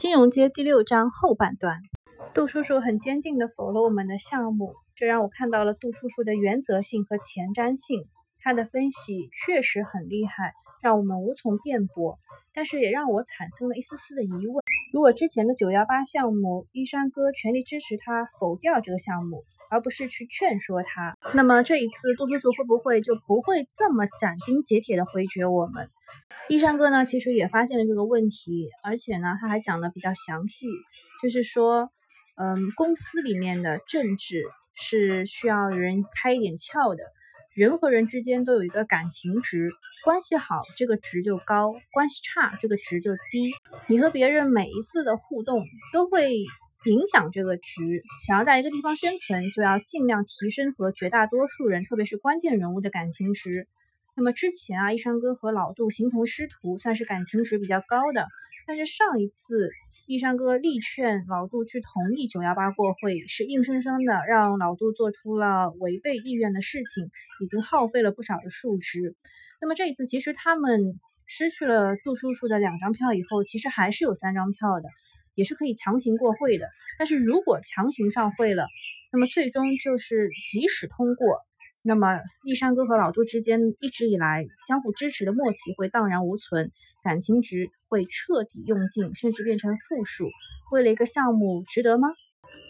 [0.00, 1.82] 金融街第六章后半段，
[2.32, 8.08] 杜叔叔很坚定地否了我们的项目，这让我看到了杜叔叔的原则性和前瞻性。
[8.38, 12.18] 他的分析确实很厉害，让我们无从辩驳，
[12.54, 25.90] 但是也让我产生了一丝丝的疑问：如果之前的九幺八项目，一山哥全力支持他否掉这个项目，而不是去劝说他，那么这一次杜叔叔会不会就不会这么斩钉截铁地回绝我们？
[26.48, 30.66] 一山哥呢，其实也发现了这个问题，而且呢，他还讲的比较详细，
[31.22, 31.90] 就是说，
[32.36, 34.42] 嗯，公司里面的政治
[34.74, 37.04] 是需要人开一点窍的，
[37.54, 39.70] 人和人之间都有一个感情值，
[40.04, 43.52] 关系好这个值就高，关系差这个值就低。
[43.88, 46.32] 你和别人每一次的互动都会
[46.84, 53.66] 影响这个值，想要在一个地方生存，就要尽量提升和绝大多数人，特别是关键人物的感情值。
[54.14, 58.28] 那么之前啊，一山哥和老杜形同师徒，算是感情值比较高的。
[58.66, 59.70] 但是上一次，
[60.10, 69.14] 一山哥力劝老杜去同意九幺八过会，是硬生生的让老杜做出了违背意愿的事情，已经耗费了不少的数值。
[69.60, 74.88] 那么这一次，其实他们失去了杜叔叔的两张票以后，其实还是有三张票的，
[75.36, 76.66] 也是可以强行过会的。
[76.98, 78.66] 但是如果强行上会了，
[79.12, 81.38] 那么最终就是即使通过。
[81.82, 86.70] 那么，一山哥和老杜之间一直以来相互支持的默契会荡然无存，
[87.02, 90.28] 感情值会彻底用尽，甚至变成负数。
[90.72, 92.08] 为了一个项目，值得吗？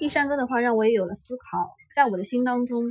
[0.00, 1.70] 一山哥的话让我也有了思考。
[1.92, 2.84] 在我的心当中，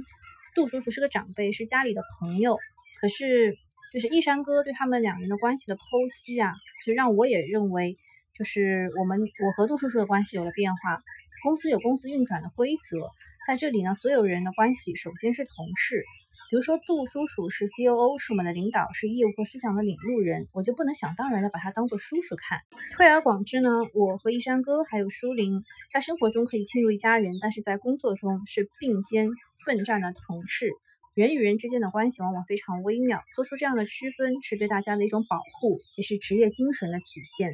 [0.56, 2.58] 杜叔叔是个长辈，是家里的朋友。
[3.00, 3.56] 可是，
[3.94, 6.52] 就是一山哥对他们两人的关系的剖析啊，
[6.86, 7.95] 就让我也认为，
[8.38, 11.00] 就是我们我和杜叔叔的关系有了变化。
[11.44, 13.08] 公司有公司运转的规则。
[13.50, 16.03] 在这里呢，所有人的关系首先是同事。
[16.52, 22.59] 比如说，杜叔叔是 COO，是我们的领导，是业务和思想的领路人，我就不能想当然的把他当做叔叔看。
[22.95, 29.30] 推而广之呢，我和一山哥还有舒林，在生活中可以亲如一家人，但是在工作中是并肩
[29.66, 30.70] 奋战的同事。
[31.16, 37.52] 人与人之间的关系往往非常微妙，做出这样的区分是对大家的一种保护，也是职业精神的体现。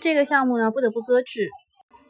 [0.00, 1.48] 这个项目呢，不得不搁置。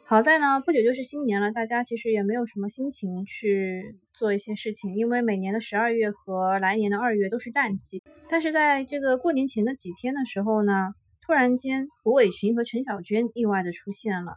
[0.09, 8.01] 好在呢，不久就是新年了，大家其实也没有什么心情去做一些事情，因为每年的十二月和来年的二月都是淡季。
[8.27, 14.31] 但是在这个过年前的几天的时候呢，突然间胡伟群和陈小娟意外的出现了，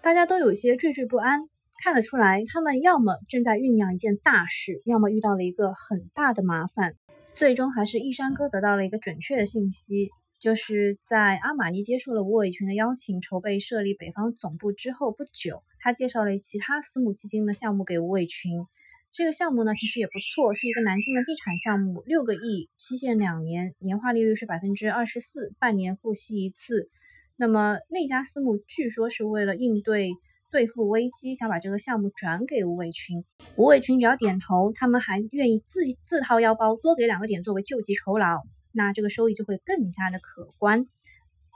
[0.00, 1.40] 大家都有些惴惴不安，
[1.84, 6.94] 看得出来他们要么正在酝酿一件大事，要么遇到了一个很大的麻烦。
[7.34, 10.08] 最终还是一山哥得到了一个准确的信息。
[10.40, 18.64] 就是在阿玛尼接受了吴伟群的邀请，筹备设立北方总部之后不久，他介绍了其他私募基金的项目给吴伟群。
[19.10, 26.88] 这个项目呢，其实也不错，是一个南京的地产项目，六个亿，期限两年，年化利率是百分之二十四，半年付息一次。
[27.36, 30.10] 那么那家私募据说是为了应对
[30.52, 33.24] 兑付危机，想把这个项目转给吴伟群。
[33.56, 38.42] 吴伟群只要点头，他们还愿意自自掏腰包多给两个点作为救急酬劳。
[38.78, 40.86] 那这个收益就会更加的可观。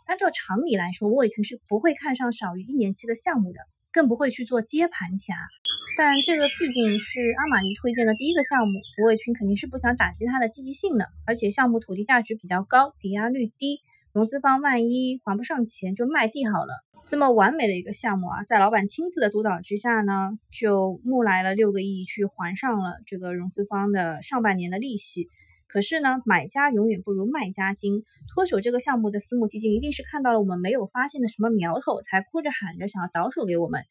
[0.07, 3.61] 按照常理来说，吴伟群是不会看上少于一年期的项目的，
[3.93, 5.35] 更不会去做接盘侠。
[5.97, 11.07] 但这个毕竟是阿玛尼推荐的第一个项目，吴伟群肯定是不想打击它的积极性的。
[11.25, 13.81] 而且项目土地价值比较高，抵押率低，
[14.13, 16.85] 融资方万一还不上钱就卖地好了。
[17.07, 25.29] 这么完美的一个项目啊，在老板亲自的督导之下呢，就募来了六个亿去还上了这个融资方的上半年的利息。
[25.73, 28.05] 可是呢，买家永远不如卖家精。
[28.29, 33.83] 脱手这个项目的私募基金一定是看到了我们没有发现的什么苗头，才哭着喊着想要倒手给我们。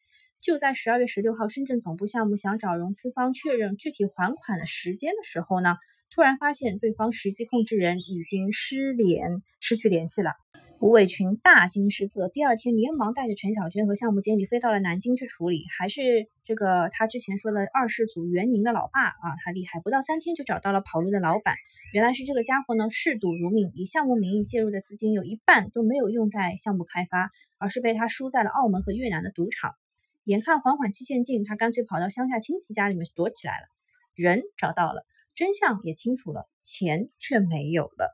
[0.42, 5.78] 就在十二月十六号，深圳总部项目想找融资方确认具体还款的时间的时候呢，
[6.12, 10.34] 突然发现对方实际控制人已经失联，失去联系了。
[10.82, 15.66] 吴伟群大惊失色，第二天连忙带着陈小娟和项目经理飞到了南京去处理。
[15.78, 21.54] 还是这个他之前说的二世祖袁宁的老爸啊，他厉害，不到三天就找到了跑路的老板。
[21.94, 29.76] 原来是这个家伙呢嗜赌如命，以项目名义介入的资金有一半都没有用在项目开发，而是被他输在了澳门和越南的赌场。
[30.24, 33.68] 眼看还款期限近，他干脆跑到乡下亲戚家里面躲起来了。
[34.16, 35.06] 人找到了，
[35.36, 38.12] 真相也清楚了，钱却没有了。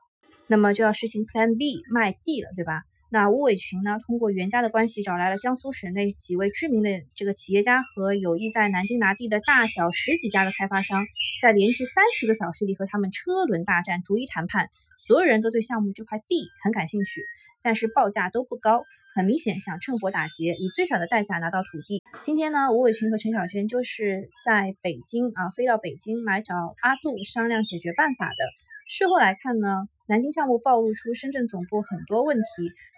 [0.48, 2.82] 那么就要实行 Plan B 卖地了，对吧？
[3.10, 11.06] 那吴伟群呢，通过袁家的关系找来了江苏省内几位知名的这个企业家和有意在南京拿地的大小十几家的开发商，
[11.40, 14.68] 在连续三十个小时里和他们车轮大战，逐一谈判。
[15.06, 17.24] 所有人都对项目这块地很感兴趣，
[17.62, 18.82] 但是报价都不高，
[19.14, 22.02] 很明显想趁火打劫，以最少的代价拿到土地。
[22.20, 28.44] 今天呢，吴伟群和陈小娟就是在北京啊，飞到北京来找阿杜商量解决办法的。
[28.86, 32.42] 事后来看呢，南京项目暴露出深圳总部很多问题。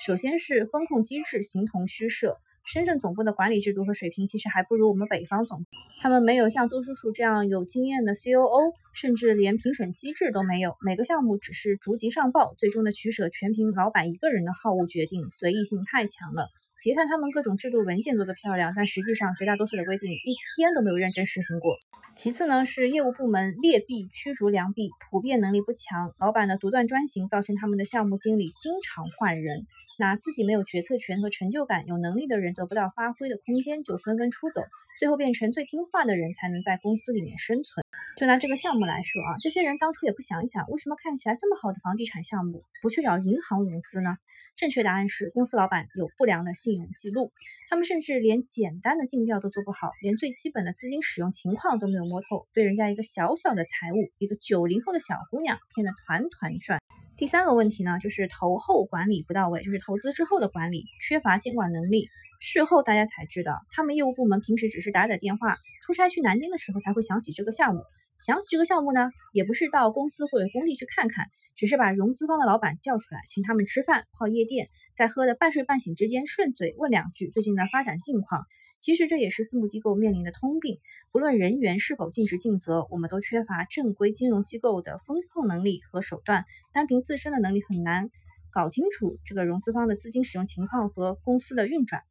[0.06, 5.66] 首先是风控机制形同虚设，深圳总部的管理制度和水平其实还不如我们北方总，
[6.00, 10.76] 他们没有像杜叔叔这样有经验的 COO，甚至连评审机制都没有。
[10.86, 16.46] 每个项目只是逐级上报，最终的取舍全凭老板一个人的好恶决定，随意性太强了。
[16.82, 21.76] 别看他们各种制度文件做的漂亮，但实际上绝大多数的规定一天都没有认真实行过。
[22.16, 29.66] 其次呢，是业务部门劣币驱逐良币，普遍能力不强，老板的独断专行造成他们的项目经理经常换人，
[30.00, 34.62] 拿自己没有决策权和成就感，有能力的人得不到发挥的空间，就纷纷出走，
[34.98, 37.84] 最后变成最听话的人才能在公司里面生存。
[38.16, 44.16] 就拿这个项目来说啊，这些人当初也不想一想，为什么看起来这么好的房地产项目，不去找银行融资呢？
[44.56, 47.32] 正确答案是，公司老板有不良的信用记录，
[47.68, 56.79] 他们甚至连简单的尽调都做不好，连最基本的资金使用情况都没有摸透，被人家一个小小的财务，一个九零后的小姑娘骗得团团转。
[57.20, 62.08] 第三个问题呢，就是投后管理不到位，就是投资之后的管理缺乏监管能力。
[62.40, 67.82] 事后大家才知道，他们业务部门平时只是打打电话，出差去南京的时候才会想起这个项目。
[68.18, 71.26] 想起这个项目呢，也不是到公司或者工地去看看，
[71.56, 78.46] 只是把融资方的老板叫出来，请他们吃饭、泡夜店，在喝的半睡半醒之间顺嘴问两句最近的发展近况。
[78.80, 80.80] 其实这也是私募机构面临的通病，
[81.12, 88.10] 不论人员是否尽职尽责，我们都缺乏正规金融机构的风控能力和手段，单凭自身的能力很难
[88.50, 92.02] 搞清楚这个融资方的资金使用情况和公司的运转。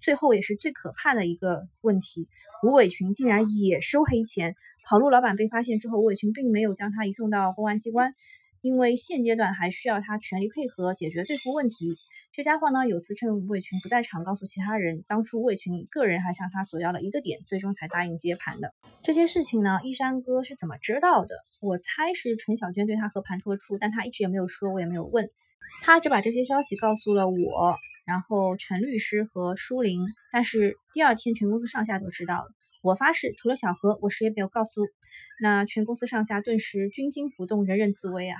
[0.00, 2.28] 最后也是最可怕的一个问题，
[2.62, 4.54] 吴伟群竟然也收黑钱。
[4.84, 8.14] 跑路老板被发现之后，吴伟群并没有将他移送到公安机关，
[8.68, 11.96] 因为现阶段还需要他全力配合解决兑付问题。
[12.32, 18.74] 这家伙呢，有次趁吴伟群不在场，告诉其他人，当初吴伟群个人还向他索要了一个点，最终才答应接盘的。
[19.02, 21.34] 这些事情呢，一山哥是怎么知道的？
[21.62, 25.30] 我猜是陈小娟对他和盘托出，但他一直也没有说，我也没有问，
[25.80, 27.74] 他只把这些消息告诉了我，
[28.04, 32.50] 然后陈律师和舒林，但是第二天全公司上下都知道了。
[32.82, 34.86] 我发誓，除了小何，我谁也没有告诉。
[35.40, 38.38] 那全公司上下顿时军心浮动，人人自危啊。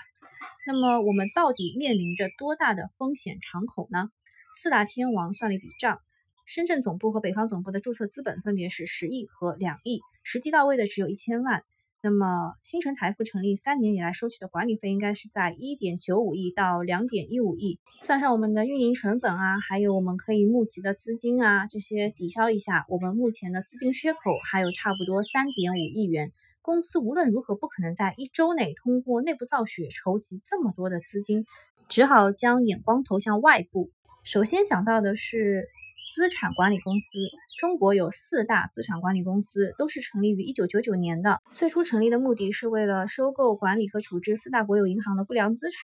[0.69, 4.11] 那么我们到底面临着多大的风险敞口呢？
[4.55, 5.99] 四大天王算了一笔账，
[6.45, 11.63] 深圳总部和北方总部的注册资本分别是十亿和两亿，实际到位的只有一千万。
[12.03, 24.19] 那么新城财富成立三年以来收取的管理费应该是在一点九五亿到两点一五亿，算上我们的运营成本啊，还有我们可以募集的资金啊，这些抵消一下，我们目前的资金缺口
[24.53, 26.31] 还有差不多三点五亿元。
[26.69, 31.47] 公司无论如何不可能在一周内通过内部造血筹集这么多的资金，
[31.89, 33.91] 只好将眼光投向外部。
[34.23, 35.67] 首先想到的是
[36.15, 37.21] 资产管理公司。
[37.59, 41.41] 中国有四大资产管理公司，都是成立于一九九九年的。
[41.55, 45.81] 最初成立的目的是为了收购、管理和处置四大国有银行的不良资产。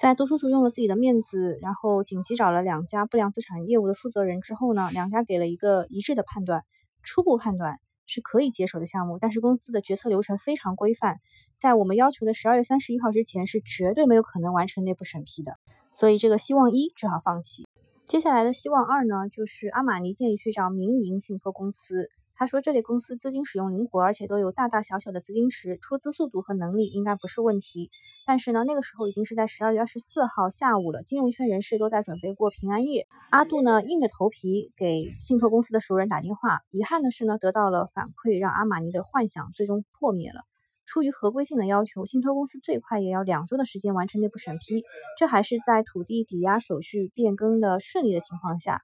[0.00, 6.62] 在杜叔叔用了自己的面子，然后紧急找了两家不良资产业务的负责人之后呢，两家给了一个一致的判断，
[7.02, 7.80] 初步判断
[8.10, 9.18] 是可以接手的项目。
[9.18, 11.20] 但是公司的决策流程非常规范，
[11.56, 15.56] 在我们要求的十二月三十一号之前是绝对没有可能完成内部审批的，
[15.94, 17.66] 所以这个希望一只好放弃。
[18.06, 22.08] 接下来的希望二呢，就是阿玛尼建议去找民营信托公司。
[22.40, 27.90] 他说这类公司资金使用灵活，而且都有大大小小的资金池，出资速度和能力应该不是问题。
[28.24, 33.06] 但是呢，那个时候已经是在十二月二十四号下午了，金融圈人士都在准备过平安夜。
[33.28, 36.60] 阿杜呢，硬着头皮给信托公司的熟人打电话。
[36.70, 40.40] 遗憾的是呢，得到了反馈，让阿玛尼的幻想最终破灭了。
[40.86, 44.82] 出于合规性的要求，信托公司最快也要两周的时间完成内部审批，
[45.18, 48.80] 这还是在土地抵押手续变更的顺利的情况下。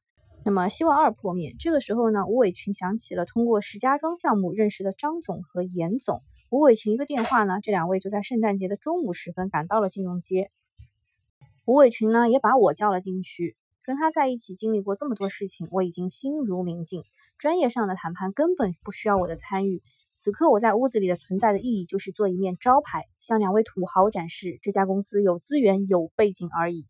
[0.46, 10.52] 那么希望二破灭，这个时候呢，吴伟群想起了通过石家庄项目认识的张总和严总，吴伟群一个电话呢，这两位就在圣诞节的中午时分赶到了金融街。
[11.64, 17.02] 吴伟群呢也把我叫了进去，跟他在一起经历过这么多事情，我已经心如明镜，
[17.38, 19.82] 专业上的谈判根本不需要我的参与。
[20.14, 26.86] 此刻我在屋子里的存在的意义，就是做一面招牌，向两位土豪展示这家公司有资源、有背景而已。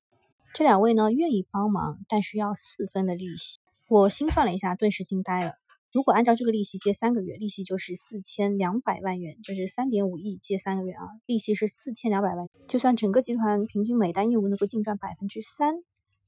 [0.56, 3.58] 这两位呢，愿意帮忙，但是要四分的利息。
[3.90, 5.52] 我心算了一下，顿时惊呆了。
[5.92, 12.48] 如果按照这个利息借三个月，利息就是四千两百万元，就是三点五亿借三个月啊，利息是四千两百万。
[12.68, 15.74] 就算整个集团平均每单业务能够净赚百分之三，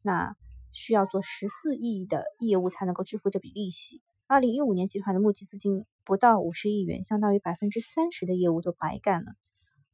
[0.02, 0.36] 那
[0.72, 4.02] 需要做十四亿的业务才能够支付这笔利息。
[4.26, 5.86] 二零一五年集团的募集资金。
[6.04, 9.32] 不到五十亿元，相当于百分之三十的业务都白干了。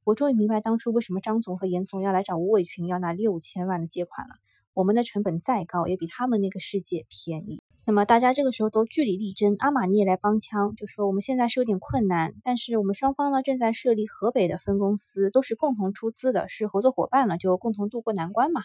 [0.05, 4.35] 我终于明白当初为什么张总和严总要来找吴伟群要拿六千万的借款了。
[4.75, 7.63] 我们的成本再高，也比他们那个世界便宜。
[7.87, 18.63] 那么大家这个时候都据理力争，阿玛尼也来帮腔，就说我们现在是有点困难，但是我们双方呢正在设立河北的分公司，都是共同出资的，是合作伙伴了，就共同渡过难关嘛。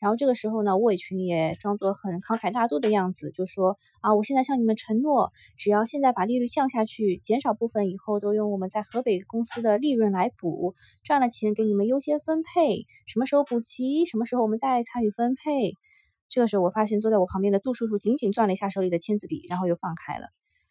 [0.00, 15.72] 然后这个时候呢，吴伟群也装作很慷慨大度的样子，就说啊，我现在向你们承诺，只要现在把利率降下去，减少部分以后都用我们在河北公司的利润来补，赚了钱给你们优先分配，什么时候补齐，什么时候我们再参与分配。
[16.28, 20.26] 这个时候，我发现坐在我旁边的杜叔叔紧紧攥了一下手里的签字笔，然后又放开了。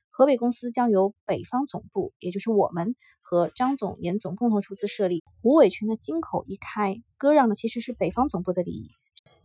[0.09, 5.23] 河北公司将由北方总部，也就是我们和张总、严总共同出资设立。
[5.41, 8.89] 吴伟群的金口一开，割让的其实是北方总部的利益。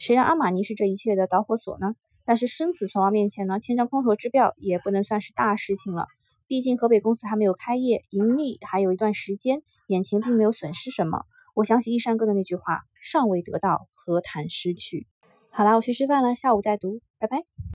[0.03, 1.95] 谁让阿玛尼是这一切的导火索呢？
[2.25, 6.09] 但是生死存亡面前呢，签张空头支票也不能算是大事情了。
[6.49, 11.23] 毕竟河北公司还没有开业，盈利还有一段时间，眼前并没有损失什么。
[11.55, 15.07] 我想起一山哥的那句话：尚未得到，何谈失去？
[15.51, 17.45] 好啦，我去吃饭了，下午再读，拜拜。